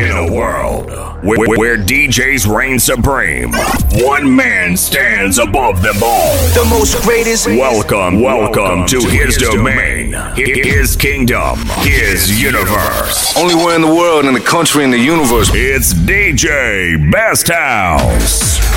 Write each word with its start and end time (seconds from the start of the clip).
In 0.00 0.16
a 0.16 0.32
world 0.32 0.88
where, 1.22 1.58
where 1.58 1.76
DJs 1.76 2.50
reign 2.50 2.78
supreme, 2.78 3.52
one 4.02 4.34
man 4.34 4.74
stands 4.74 5.38
above 5.38 5.82
them 5.82 5.96
all. 6.02 6.32
The 6.54 6.66
most 6.70 7.02
greatest. 7.02 7.46
Welcome, 7.46 8.22
welcome 8.22 8.86
to 8.86 8.98
his 9.00 9.36
domain, 9.36 10.14
his 10.34 10.96
kingdom, 10.96 11.58
his 11.80 12.40
universe. 12.42 13.36
Only 13.36 13.54
one 13.54 13.74
in 13.74 13.82
the 13.82 13.94
world, 13.94 14.24
in 14.24 14.32
the 14.32 14.40
country, 14.40 14.84
in 14.84 14.90
the 14.90 14.98
universe. 14.98 15.50
It's 15.52 15.92
DJ 15.92 17.12
Best 17.12 17.48
House. 17.48 18.00
DJ 18.00 18.20
Best 18.20 18.60
House. 18.60 18.69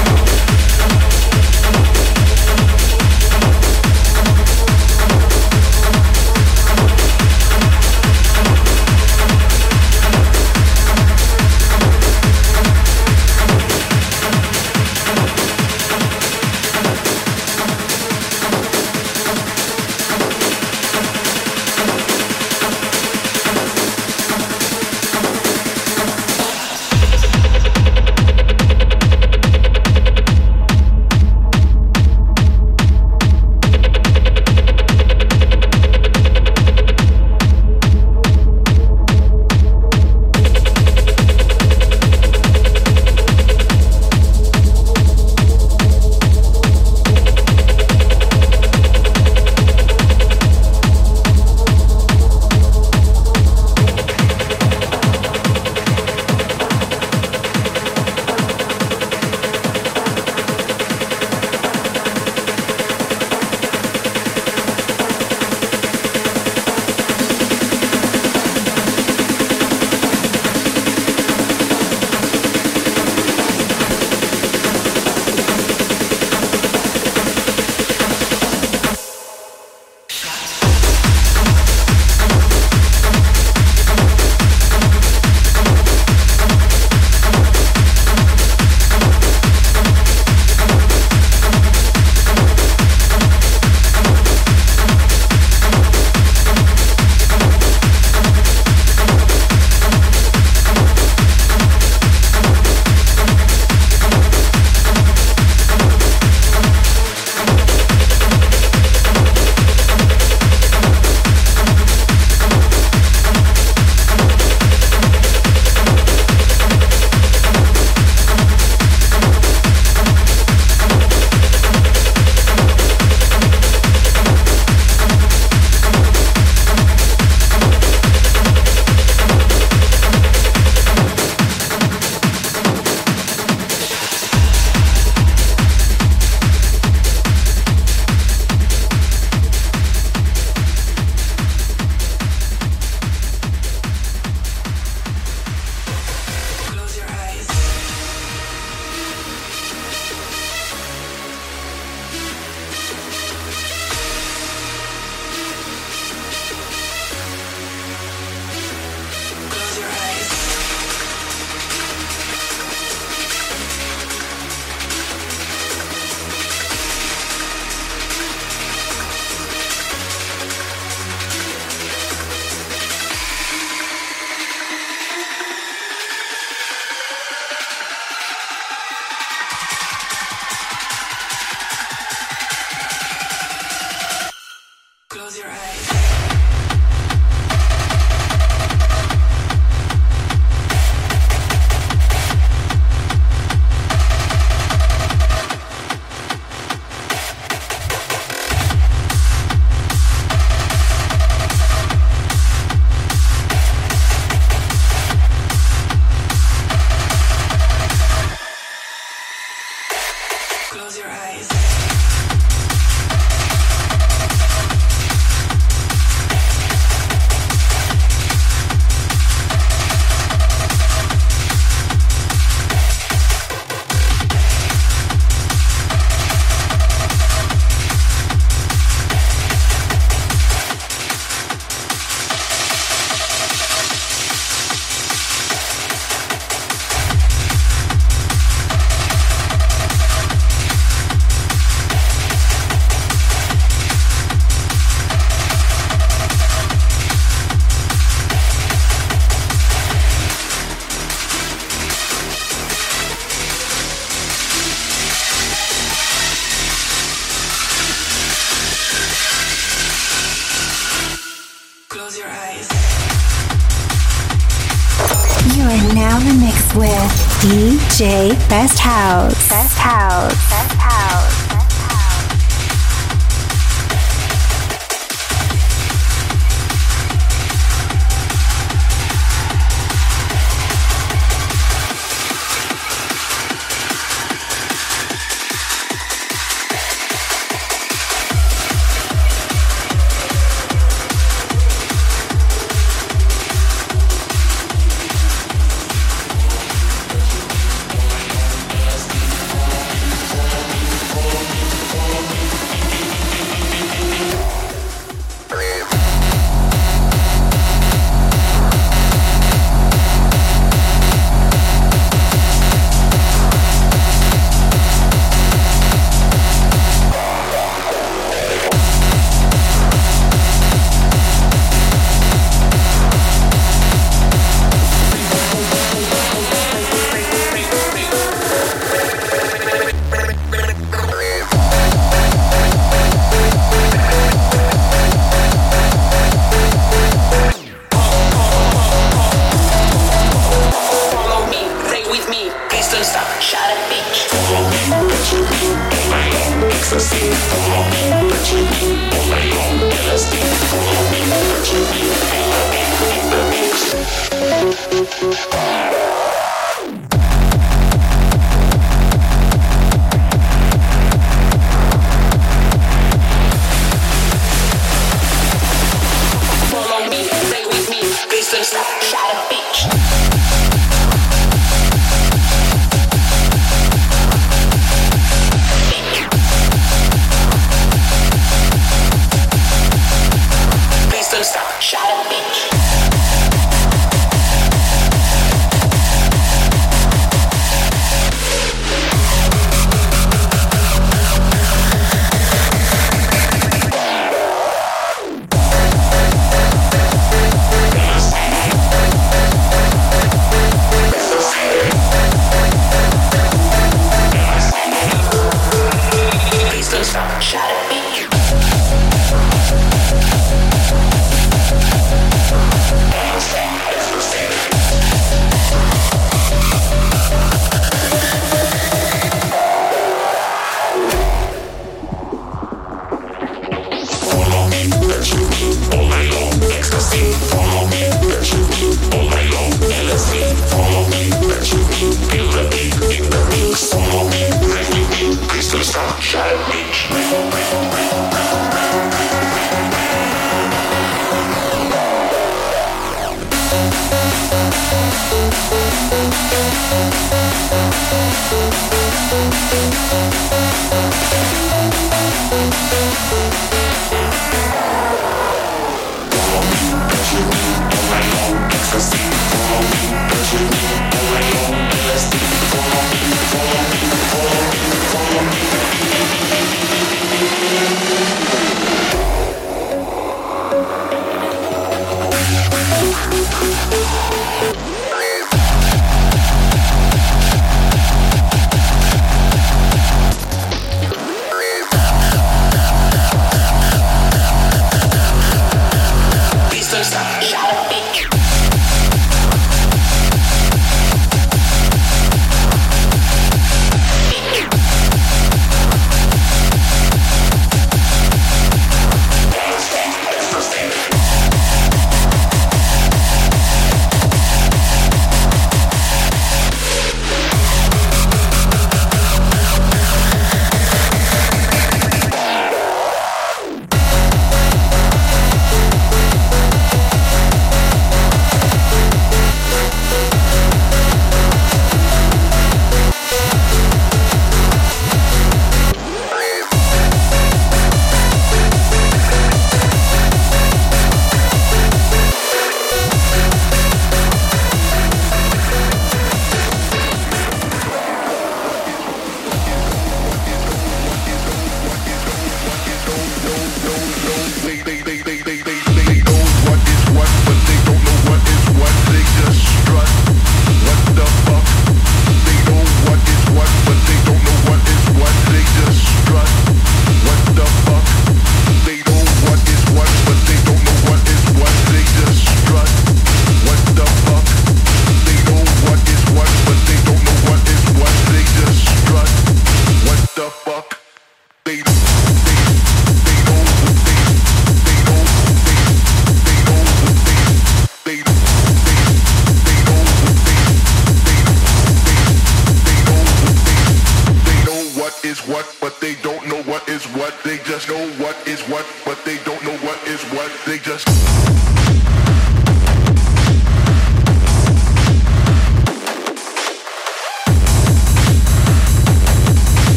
Best 268.49 268.79
House. 268.79 269.32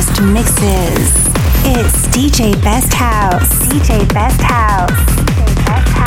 Hottest 0.00 0.22
mixes. 0.22 1.10
It's 1.64 2.06
DJ 2.08 2.52
Best 2.62 2.92
House. 2.94 3.48
DJ 3.68 4.12
Best 4.12 4.40
House. 4.40 4.90
DJ 4.90 5.66
Best 5.66 5.88
House. 5.88 5.99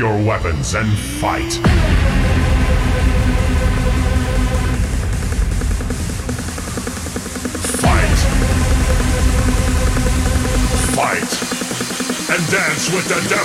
Your 0.00 0.16
weapons 0.24 0.72
and 0.72 0.90
fight. 0.96 1.52
Fight. 7.82 8.18
Fight. 10.96 11.32
And 12.30 12.50
dance 12.50 12.90
with 12.90 13.08
the 13.08 13.28
devil. 13.28 13.39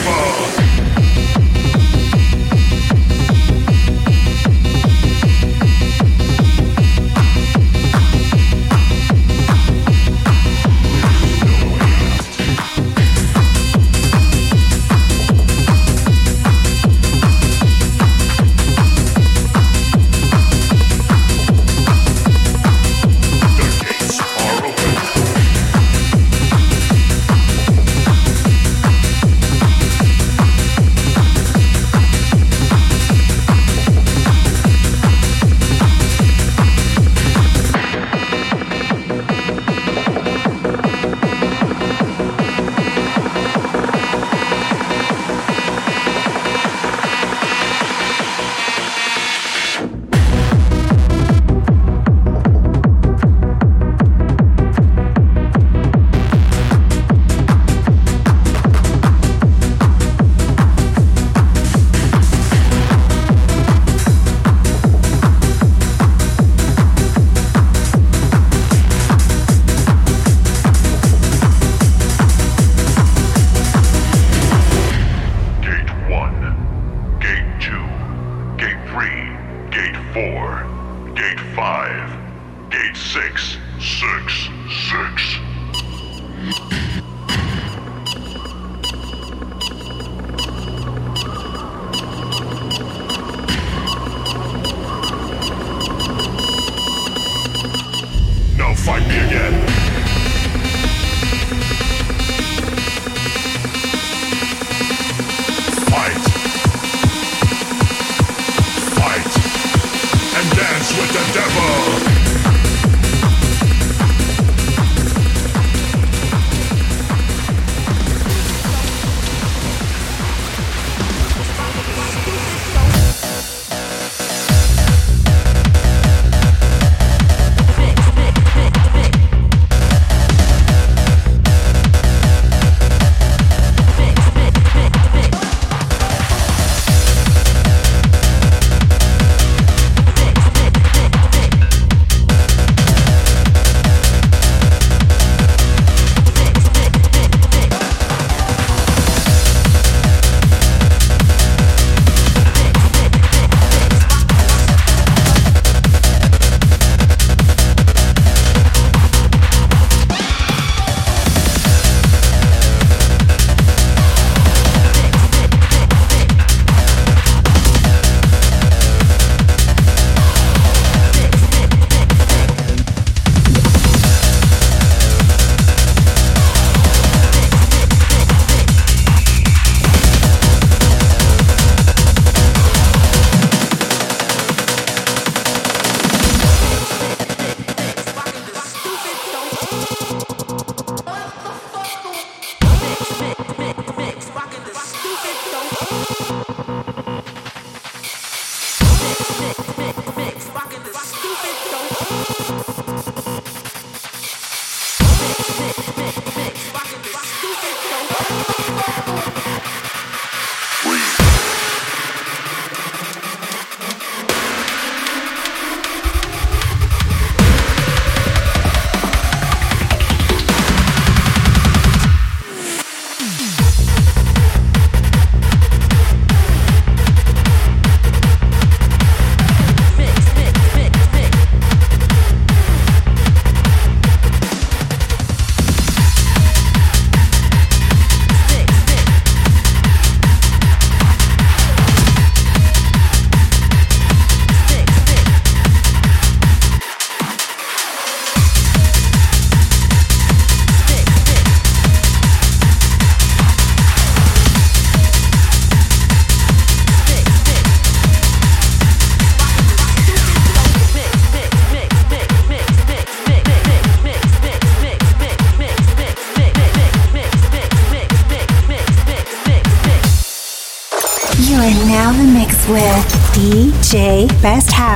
Best 273.96 274.74
House. 274.74 274.95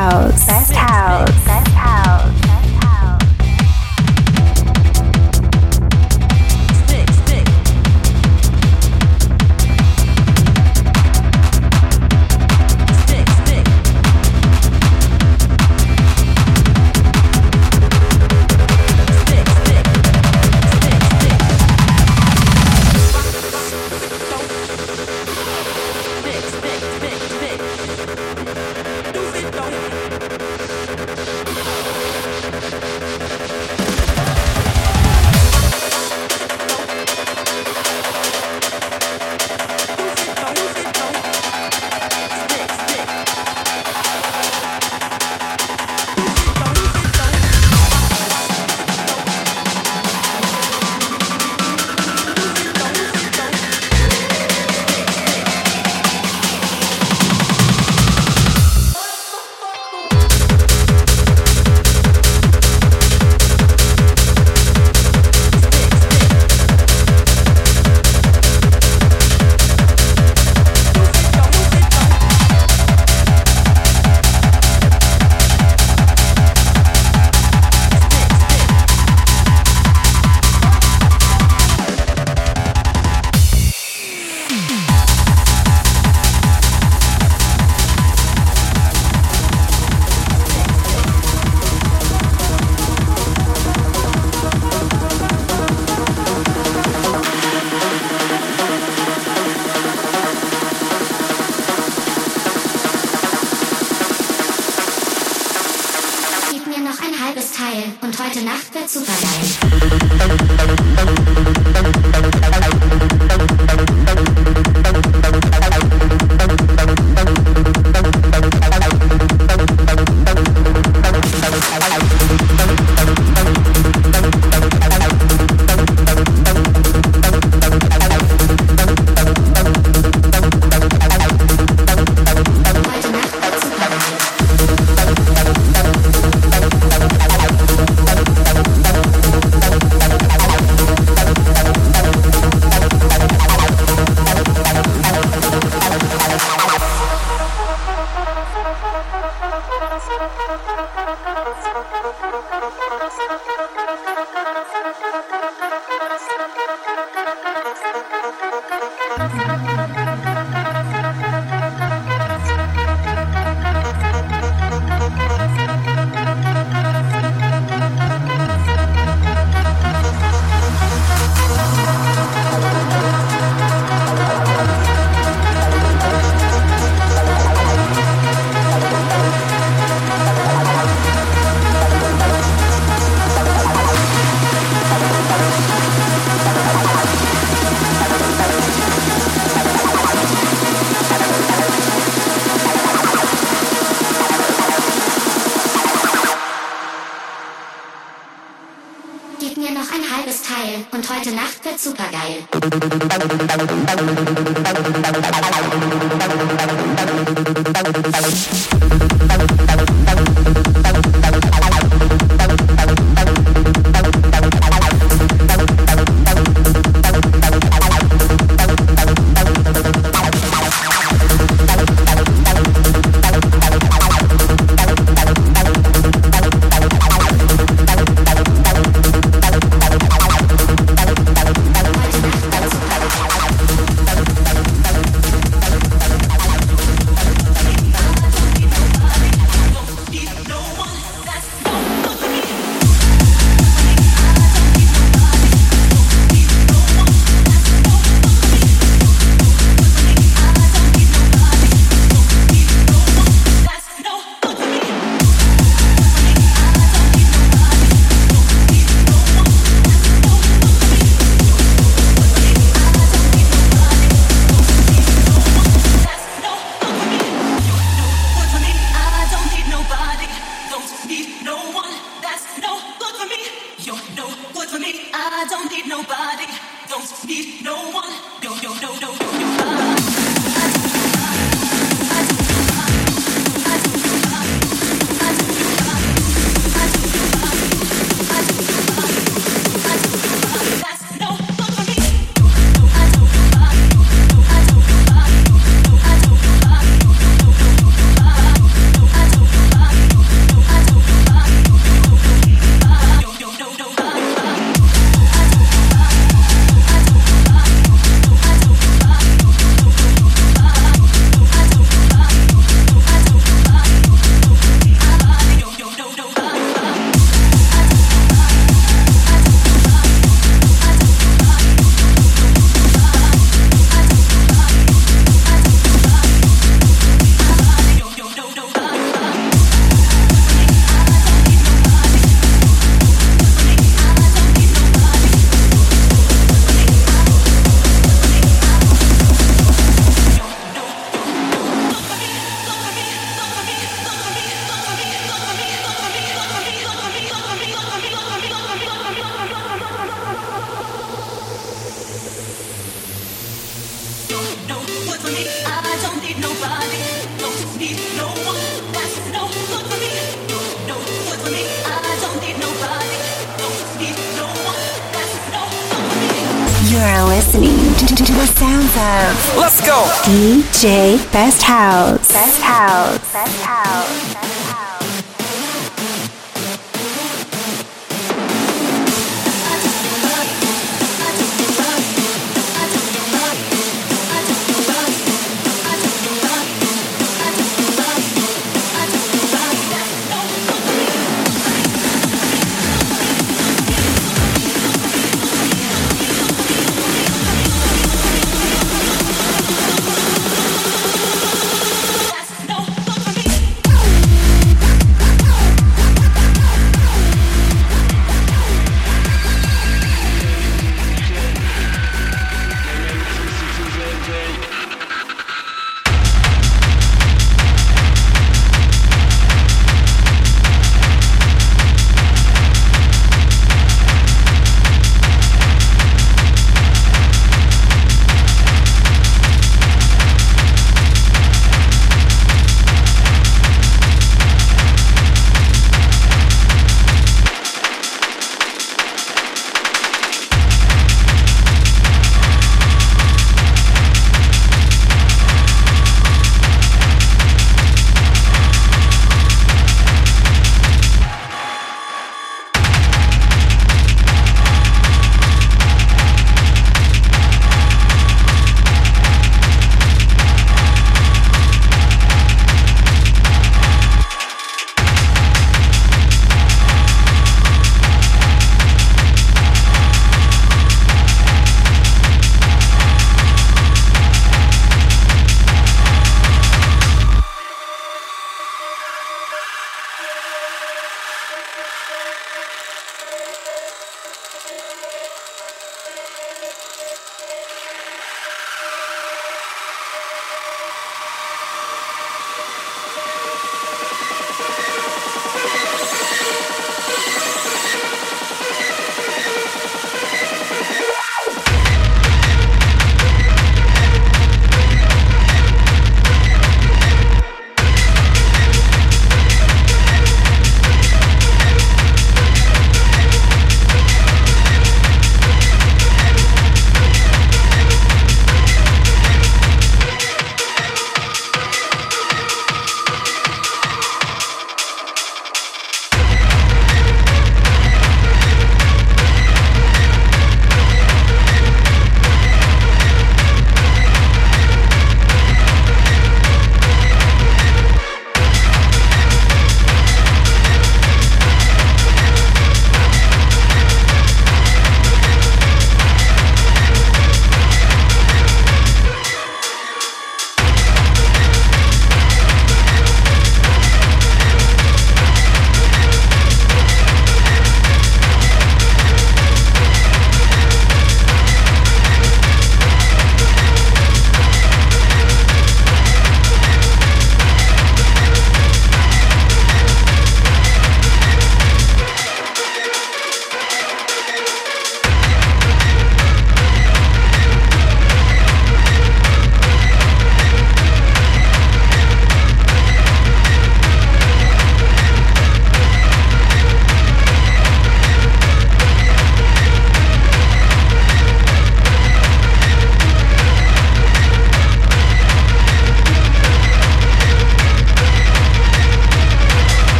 DJ 370.79 371.17
Best 371.33 371.61
House. 371.61 372.31
Best 372.31 372.61
House. 372.61 372.68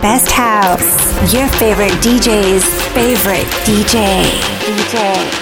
Best 0.00 0.32
House. 0.32 1.34
Your 1.34 1.46
favorite 1.48 1.92
DJ's 2.00 2.64
favorite 2.94 3.44
DJ. 3.66 4.22
DJ. 4.64 5.39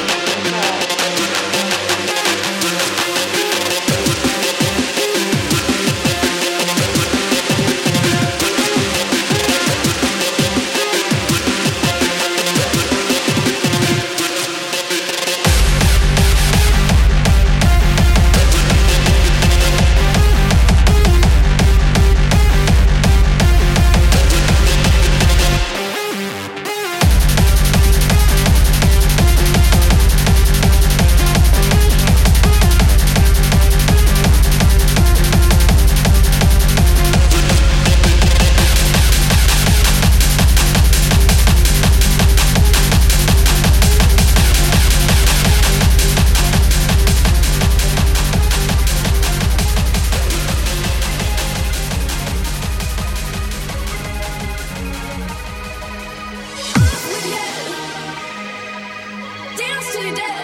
She 59.99 60.38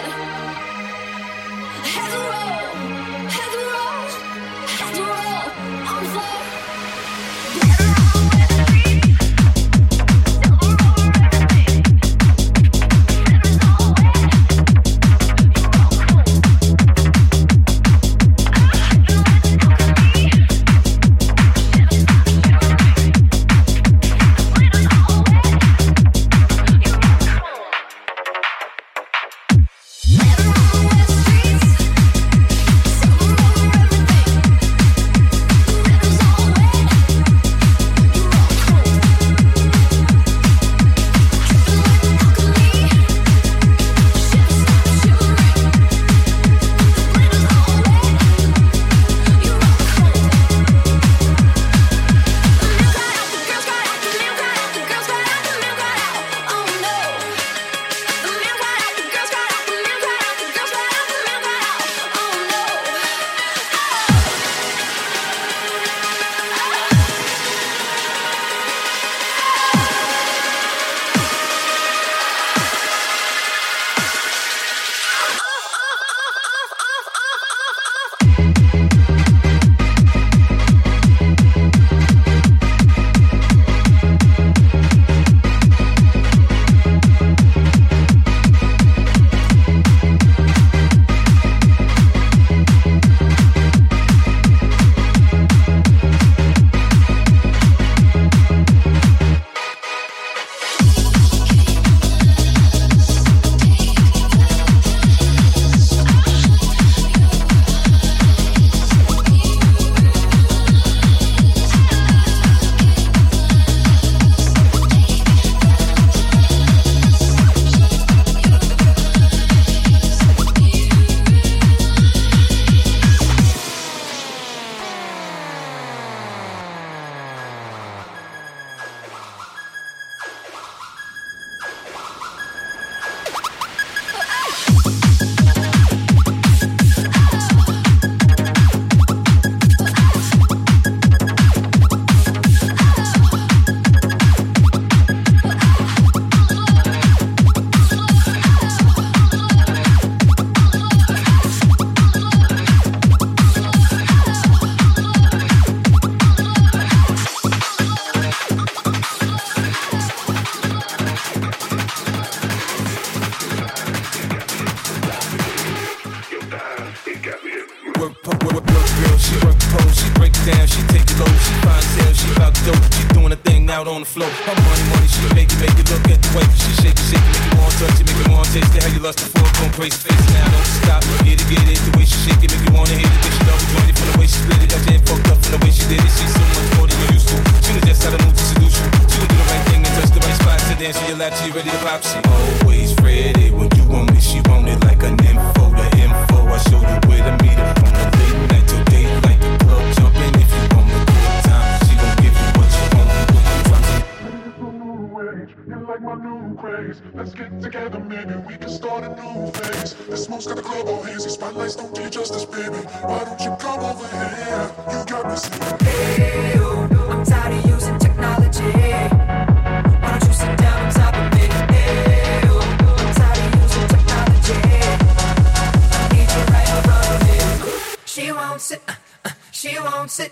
won't 230.05 230.11
sit. 230.11 230.31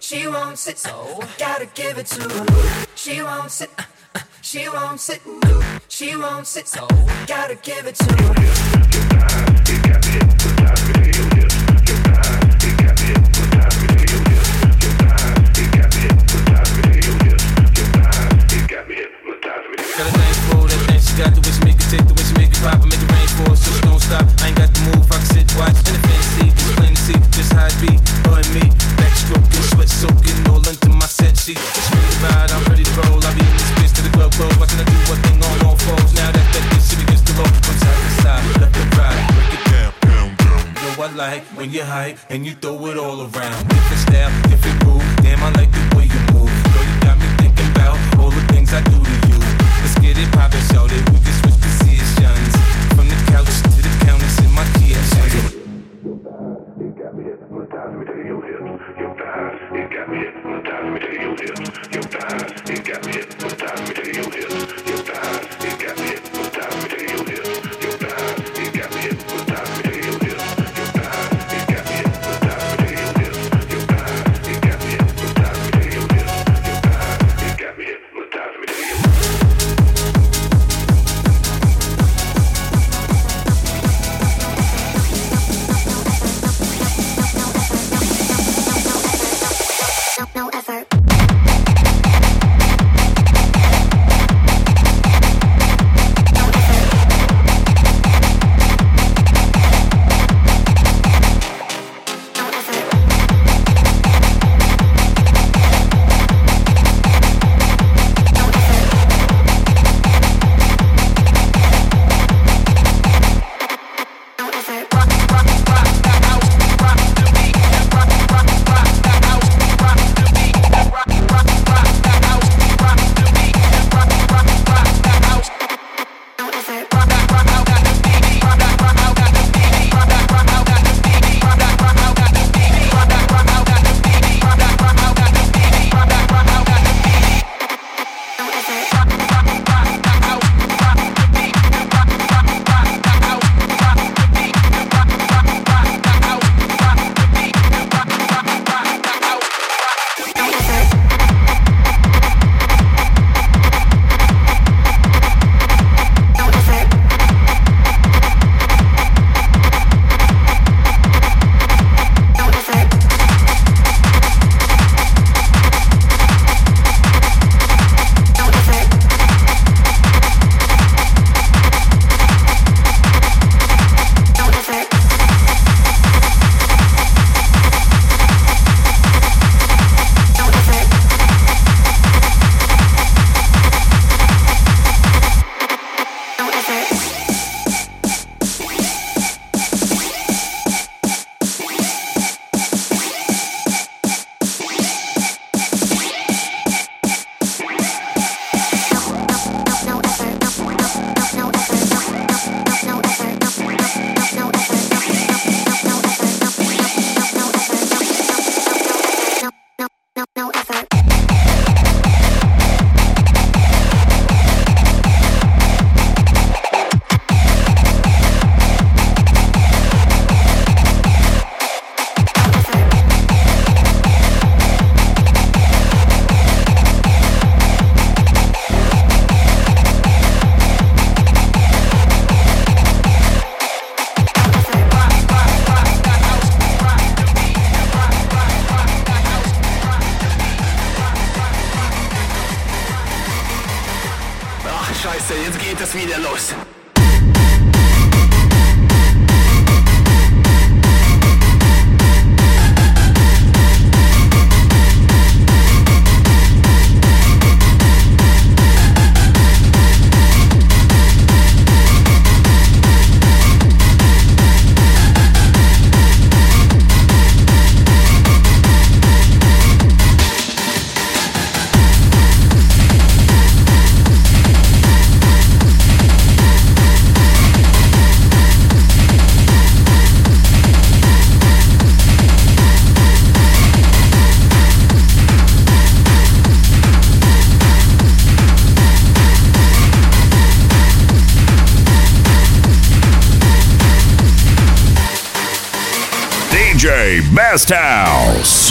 She 0.00 0.26
won't 0.26 0.58
sit. 0.58 0.78
So 0.78 1.22
gotta 1.38 1.66
give 1.74 1.96
it 1.96 2.06
to 2.06 2.28
her. 2.28 2.86
She 2.96 3.22
won't 3.22 3.52
sit. 3.52 3.70
She 4.42 4.68
won't 4.68 4.98
sit. 4.98 5.22
She 5.86 6.16
won't 6.16 6.44
sit. 6.44 6.66
So 6.66 6.88
gotta 7.28 7.54
give 7.54 7.86
it 7.86 7.94
to 7.94 8.16
her. 8.16 8.34
got 21.16 21.32
the 21.32 21.40
wish 21.40 21.58
maker, 21.64 21.80
take 21.88 22.06
the 22.06 22.12
wish 22.12 22.32
maker 22.36 22.60
pop 22.60 22.82
and 22.82 22.90
make 22.90 23.00
it 23.00 23.10
rain 23.10 23.28
for 23.38 23.52
us. 23.52 23.64
Just 23.64 23.82
don't 23.84 24.00
stop. 24.00 24.26
I 24.42 24.48
ain't 24.48 24.56
got 24.58 24.68
the 24.68 24.80
move, 24.80 25.10
I 25.10 25.16
can 25.16 25.24
sit, 25.24 25.56
watch, 25.56 25.72
and 25.72 25.96
the 25.96 26.08
fancy 26.08 26.50
Just 26.50 26.76
plain 26.76 26.94
to 26.94 27.00
see, 27.00 27.18
just 27.32 27.52
how 27.54 27.66
it 27.66 27.80
be. 27.80 28.15
Sweat 29.86 30.10
soaking, 30.10 30.50
all 30.50 30.66
into 30.66 30.88
my 30.90 31.06
set 31.06 31.36
sheet. 31.38 31.58
It's 31.58 31.90
really 31.94 32.16
ride, 32.26 32.50
I'm 32.50 32.64
ready 32.66 32.82
to 32.82 32.92
roll. 33.06 33.22
I 33.22 33.30
be 33.34 33.40
in 33.40 33.54
this 33.54 33.70
bitch 33.78 33.94
to 33.96 34.02
the 34.02 34.10
club 34.10 34.32
close, 34.32 34.56
watching 34.58 34.78
her 34.78 34.84
do 34.84 34.98
one 35.06 35.20
thing 35.22 35.38
on 35.38 35.66
all 35.66 35.76
fours. 35.76 36.12
Now 36.14 36.30
that 36.32 36.42
that 36.42 36.64
bitch 36.74 36.90
she 36.90 36.96
begins 36.98 37.22
to 37.22 37.32
roll 37.38 37.46
from 37.46 37.76
side 37.78 38.00
to 38.02 38.10
side, 38.22 38.42
left 38.60 38.76
and 38.76 38.90
right, 38.98 39.18
break 39.34 39.52
it 39.54 39.64
down, 39.70 39.92
down, 40.02 40.28
down. 40.42 40.62
You 40.74 40.90
know 40.90 41.02
I 41.02 41.08
like 41.14 41.44
when 41.54 41.70
you 41.70 41.84
hype 41.84 42.18
and 42.30 42.44
you 42.44 42.54
throw 42.54 42.86
it 42.86 42.98
all 42.98 43.20
around. 43.30 43.58
Different 43.68 44.02
style, 44.02 44.32
different 44.50 44.78
groove. 44.82 45.06
Damn, 45.22 45.42
I 45.42 45.50
like 45.54 45.70
the 45.70 45.84
way 45.94 46.10
you 46.10 46.20
move. 46.34 46.50
Girl, 46.74 46.82
you 46.82 46.96
got 47.06 47.16
me 47.18 47.28
thinking 47.38 47.70
about 47.70 47.98
all 48.18 48.30
the 48.30 48.42
things 48.50 48.72
I 48.74 48.82
do 48.82 48.98
to 48.98 49.16
you. 49.30 49.38
Let's 49.86 49.94
get 50.02 50.18
it 50.18 50.30
poppin', 50.34 50.62
shout 50.74 50.90
it. 50.90 51.02
We 51.14 51.18
can 51.22 51.34
switch 51.46 51.58
positions 51.62 52.52
from 52.98 53.06
the 53.06 53.18
couch 53.30 53.65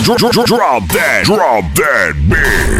drop 0.05 0.87
that, 0.89 1.23
drop 1.25 1.63
that 1.73 2.13
beat. 2.29 2.74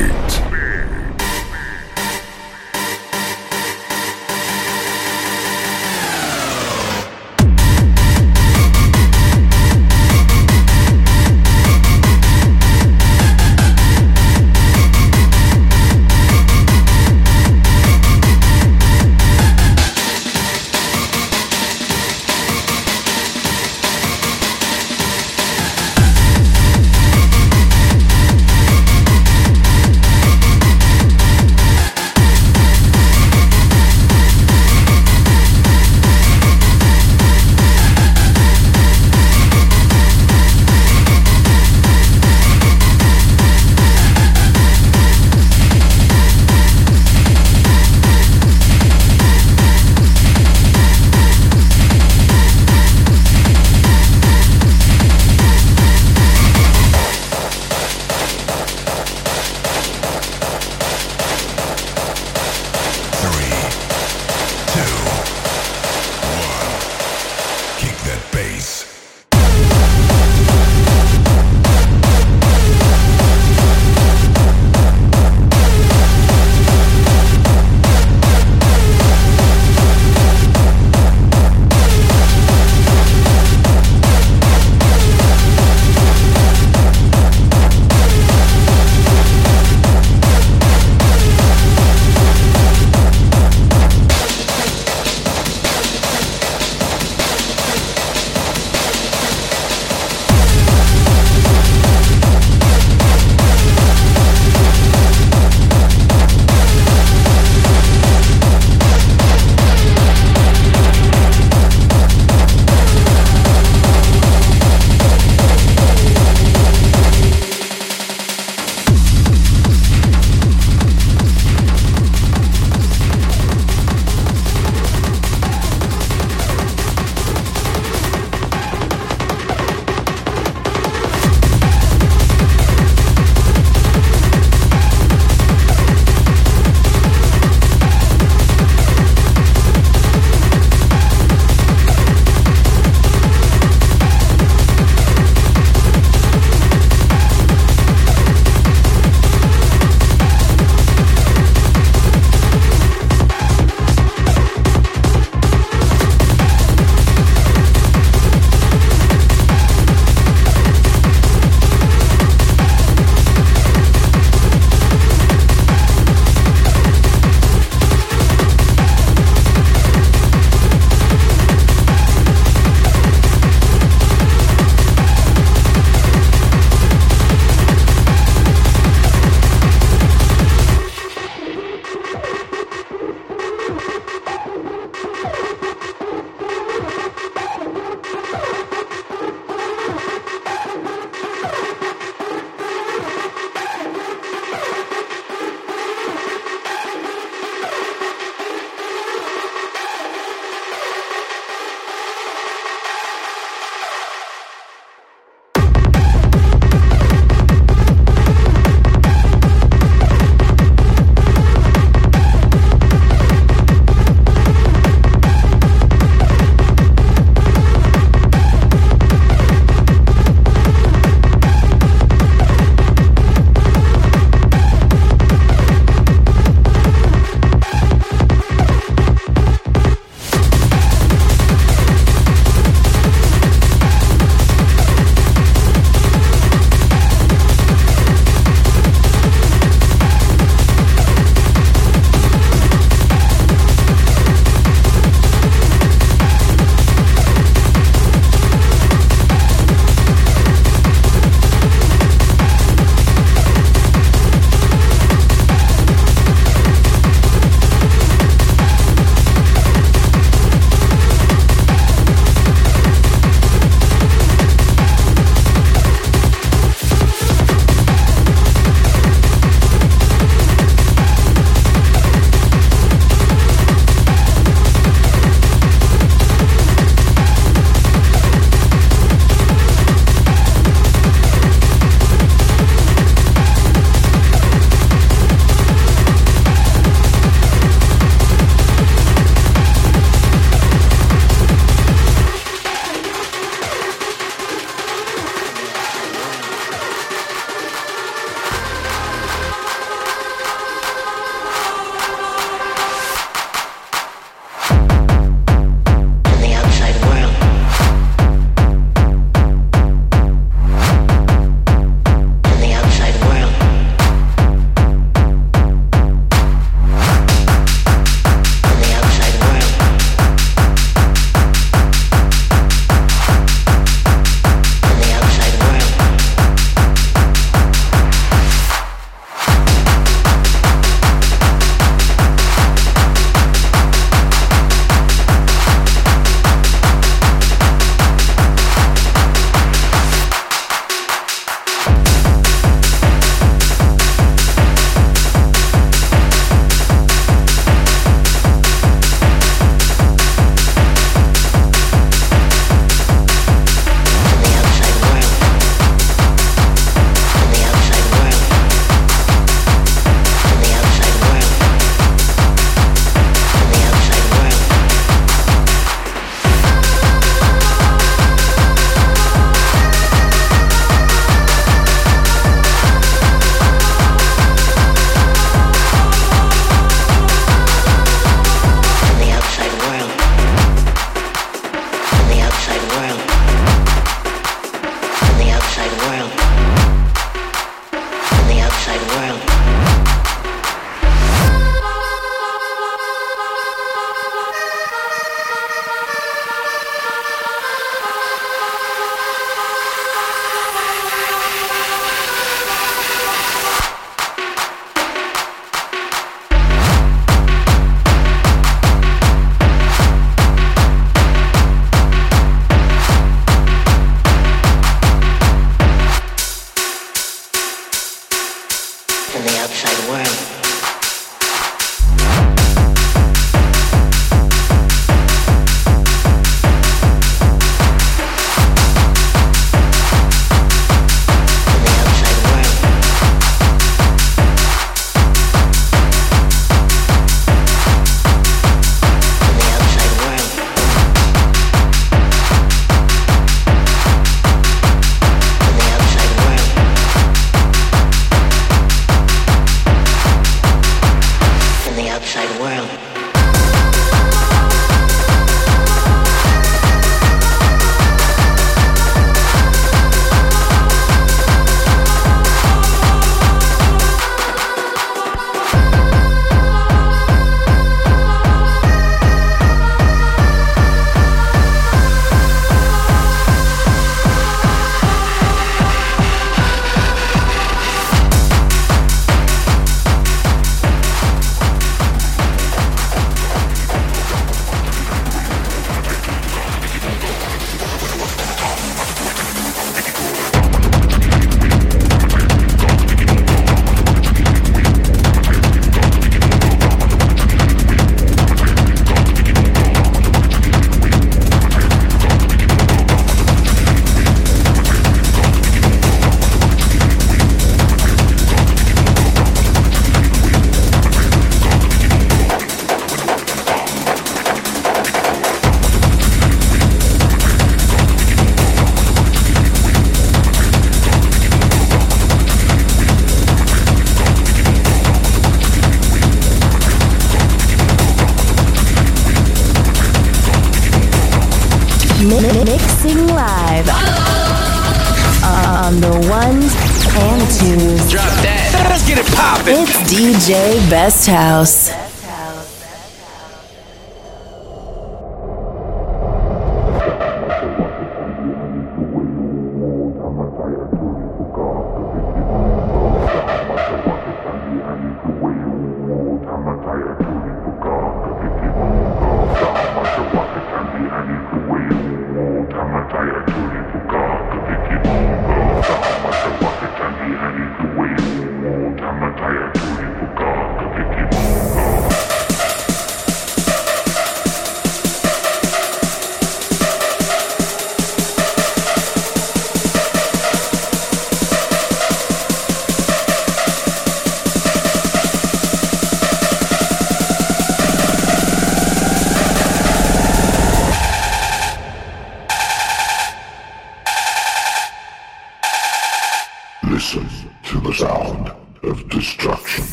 DJ 541.06 541.12
Best 541.12 541.28
House. 541.28 541.84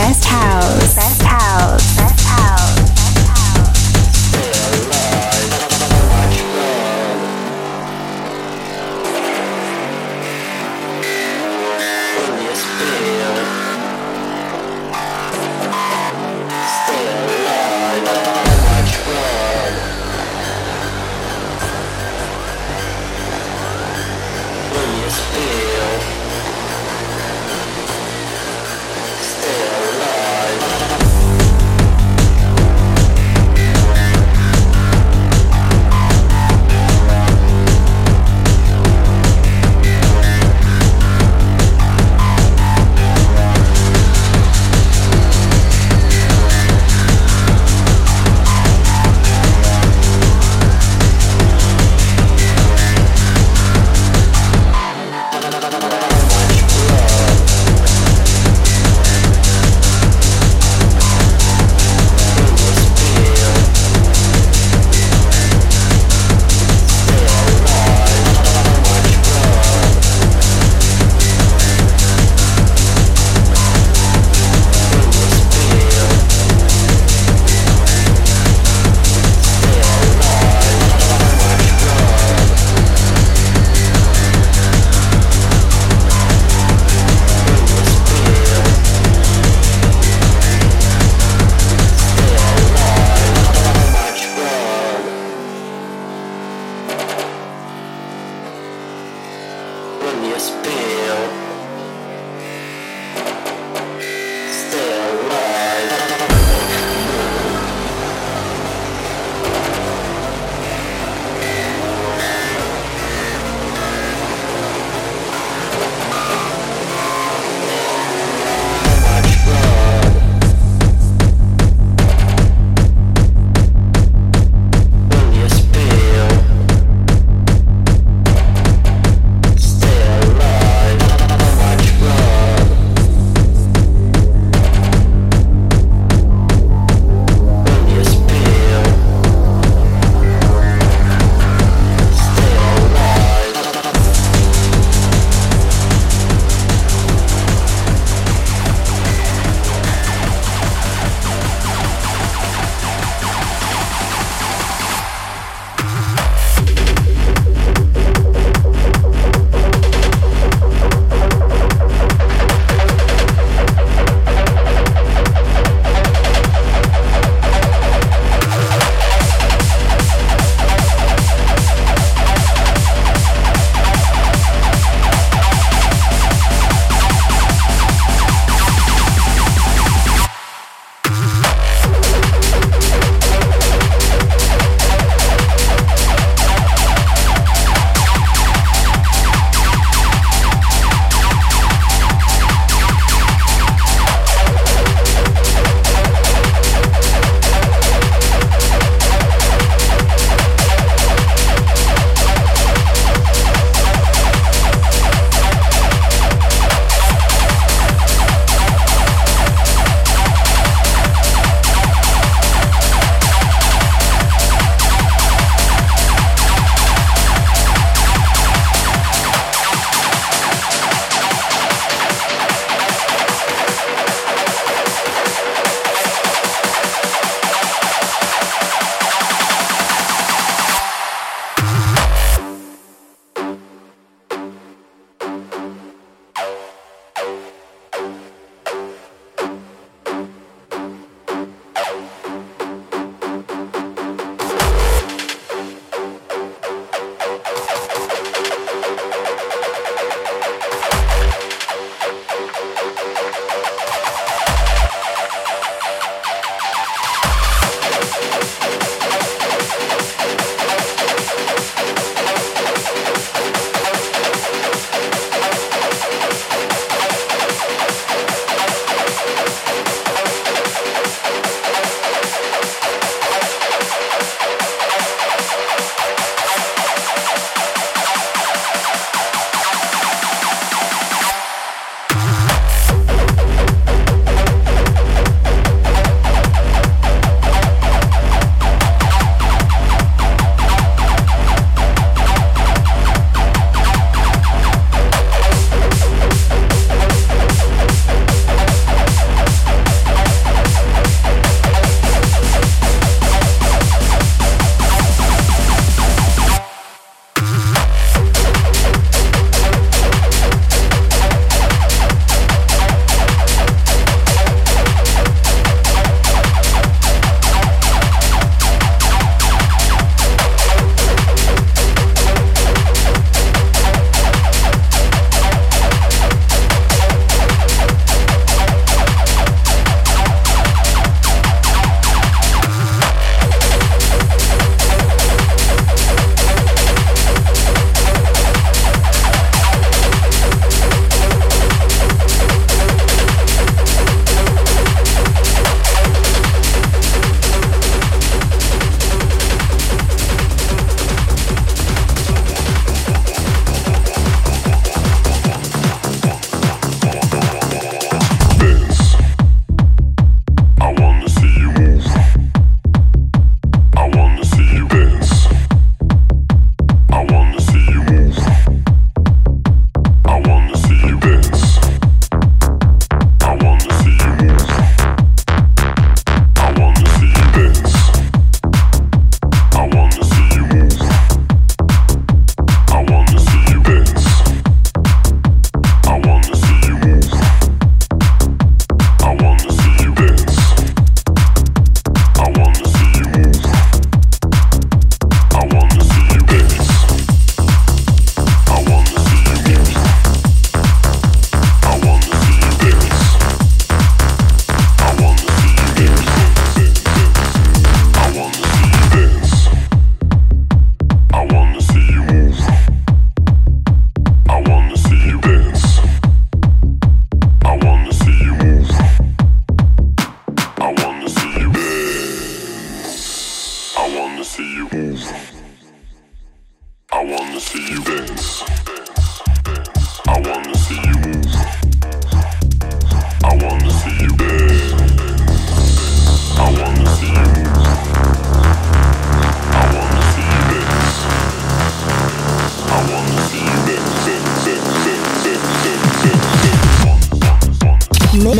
Best 0.00 0.24
House. 0.24 0.59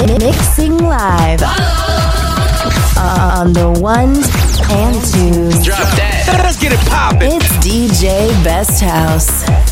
Mixing 0.06 0.78
live 0.78 1.40
uh, 2.96 3.36
on 3.38 3.52
the 3.52 3.68
ones 3.80 4.30
and 4.70 4.94
twos. 4.94 5.62
Drop 5.62 5.78
that. 5.96 6.40
Let's 6.42 6.58
get 6.58 6.72
it 6.72 6.80
poppin'. 6.88 7.32
It's 7.32 7.52
DJ 7.58 8.32
Best 8.42 8.80
House. 8.80 9.69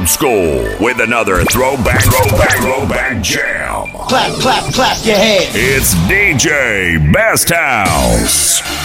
Old 0.00 0.08
school 0.08 0.76
with 0.80 0.98
another 1.00 1.44
throwback, 1.44 2.02
throwback, 2.02 2.56
throwback 2.58 3.22
jam. 3.22 3.90
Clap, 4.08 4.32
clap, 4.40 4.72
clap 4.72 5.04
your 5.04 5.16
hands. 5.16 5.50
It's 5.54 5.94
DJ 6.08 7.12
Best 7.12 7.50
House. 7.50 8.79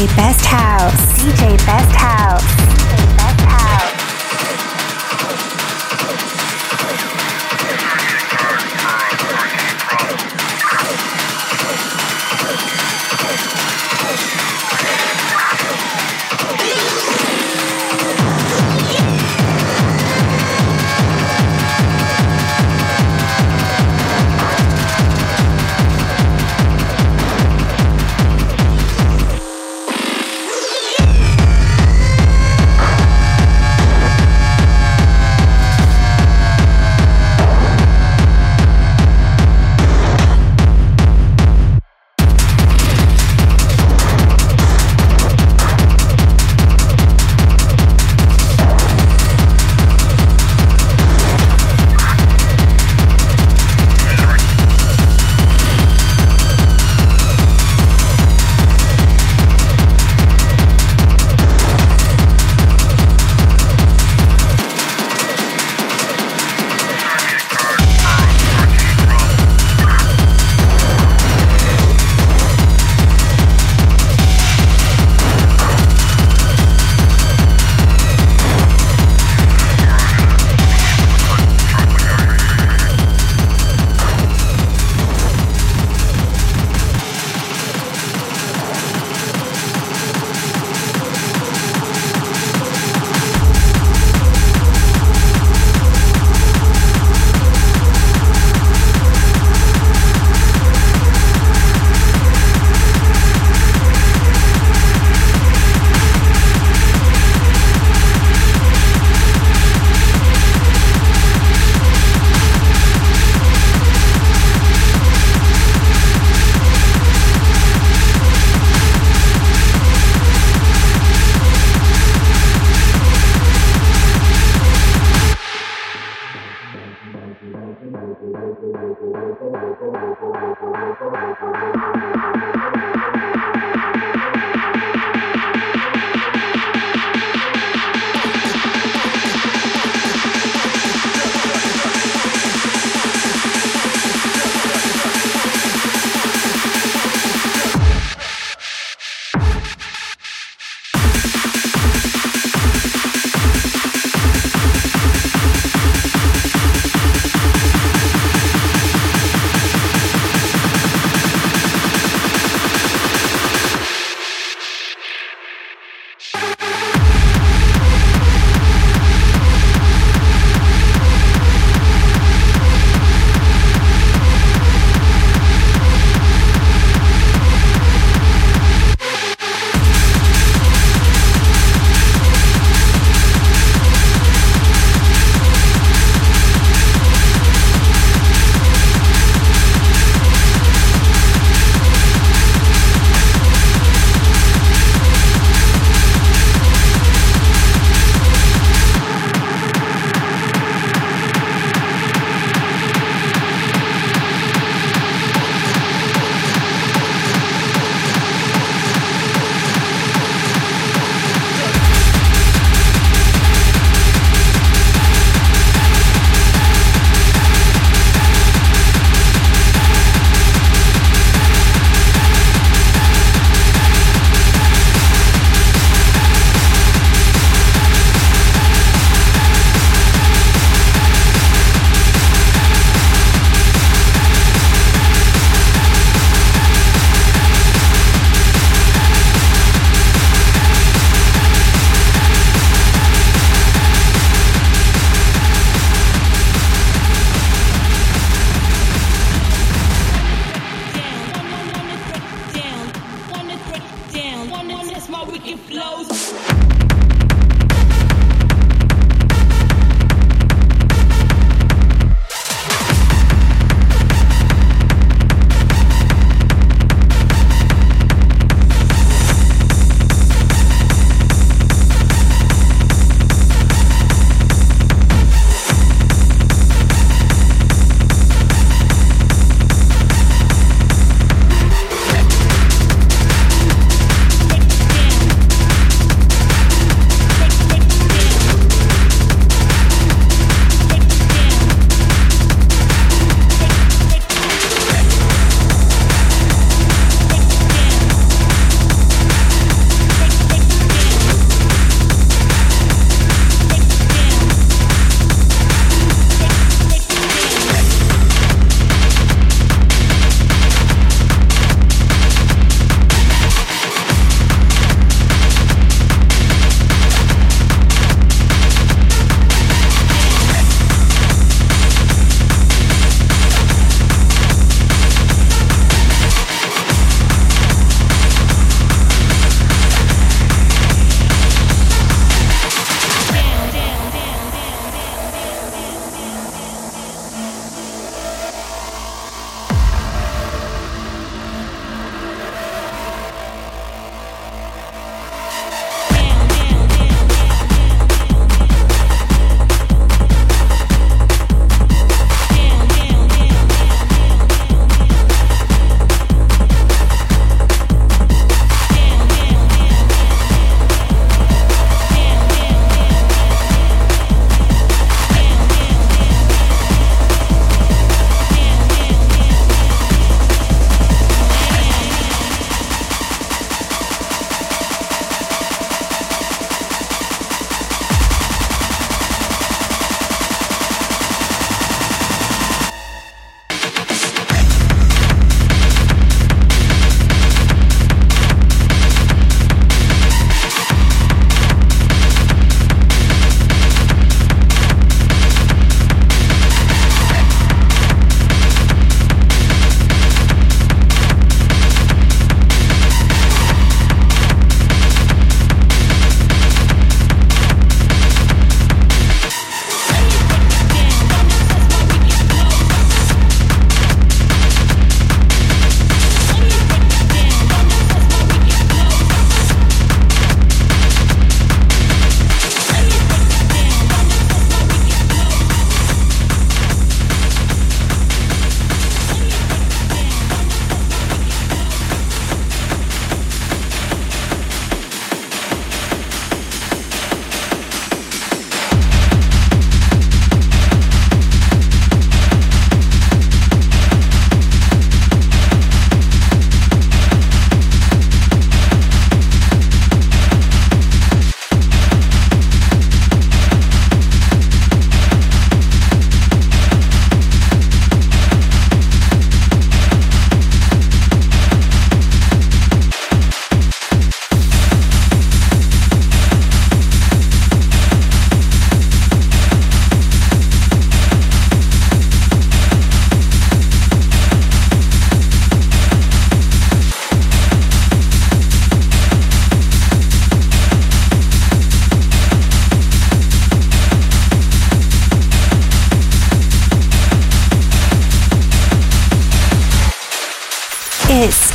It's 0.00 0.12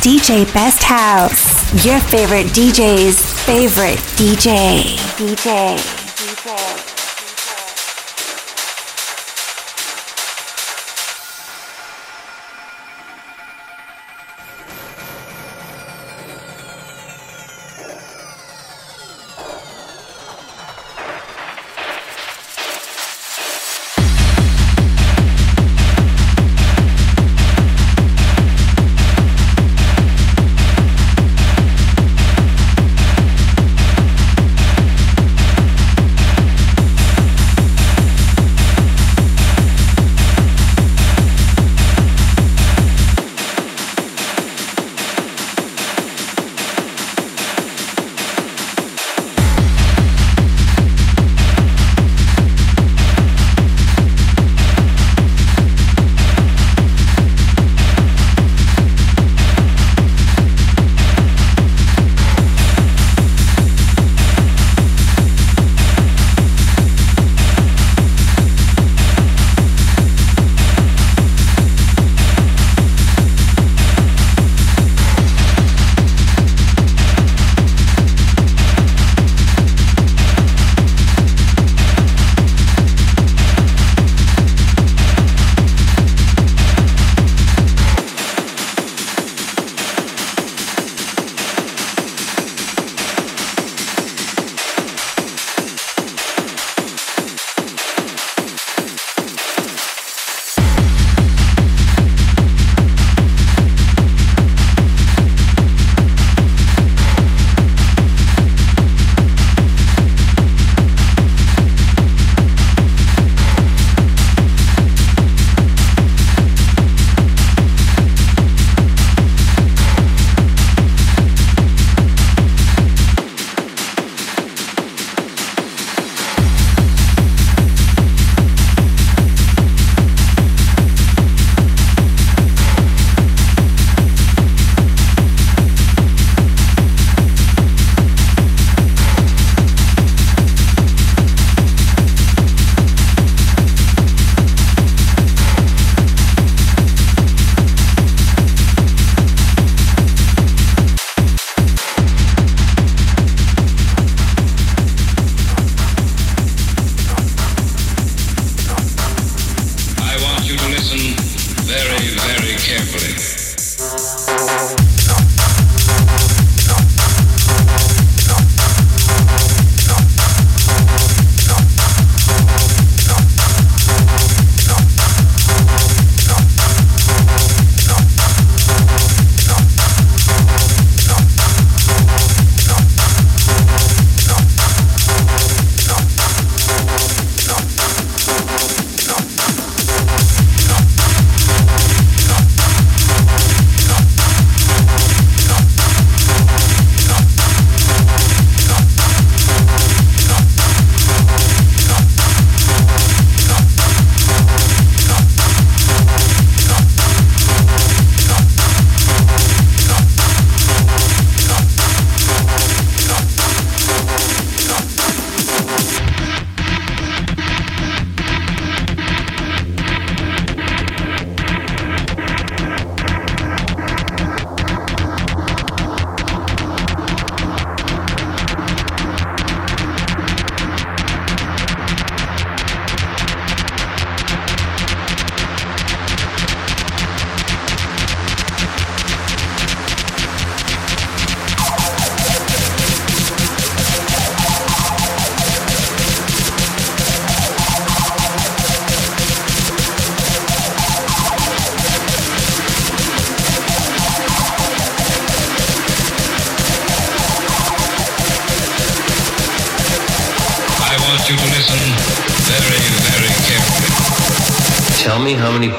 DJ 0.04 0.44
Best 0.52 0.82
House. 0.82 1.86
Your 1.86 1.98
favorite 1.98 2.48
DJ's 2.48 3.32
favorite 3.44 3.98
DJ. 4.18 4.98
DJ. 5.16 5.93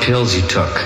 Pills 0.05 0.35
you 0.35 0.41
took. 0.43 0.84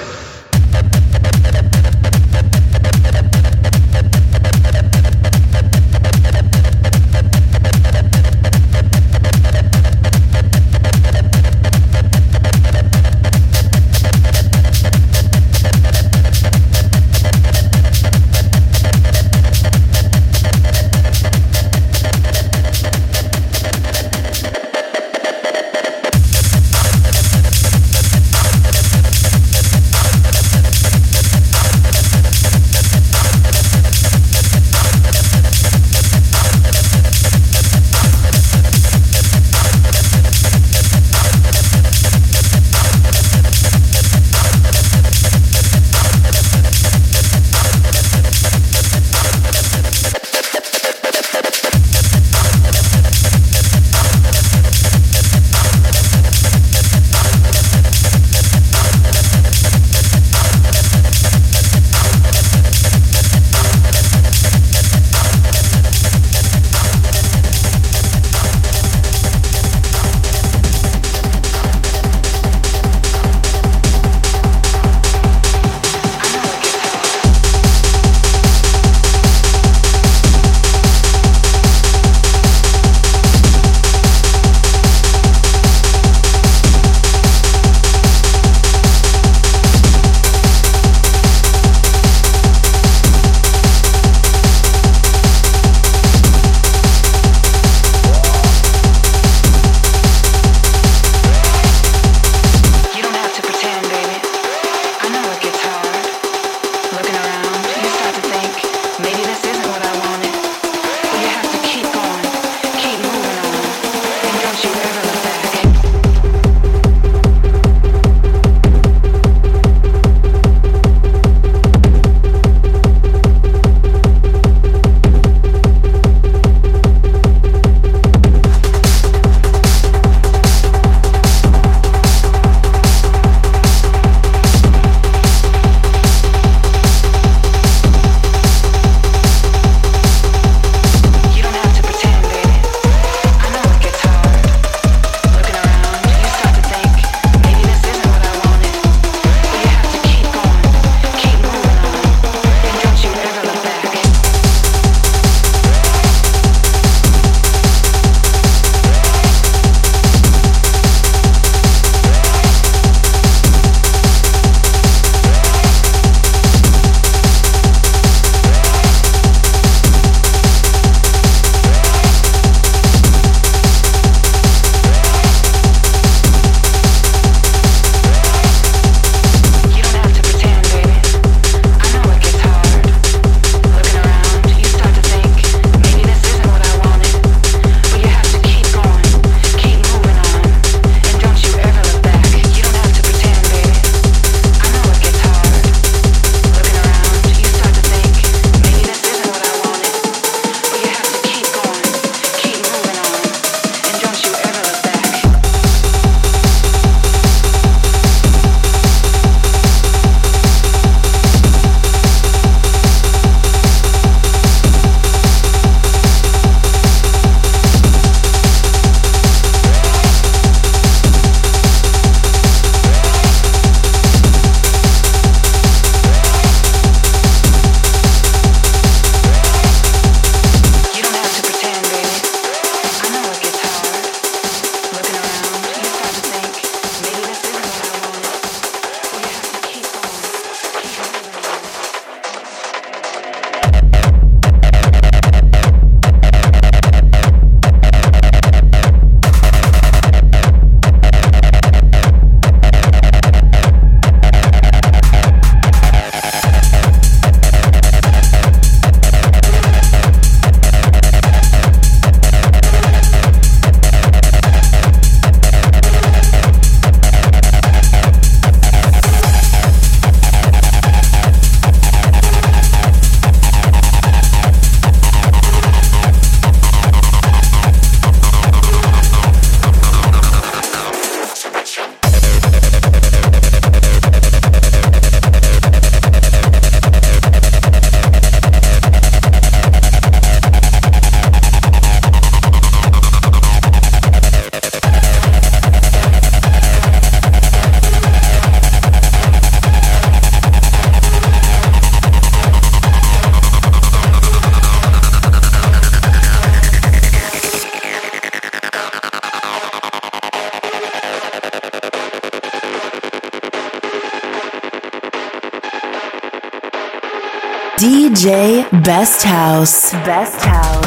DJ 318.20 318.70
Best 318.84 319.24
House. 319.24 319.94
Best 320.04 320.44
House. 320.44 320.79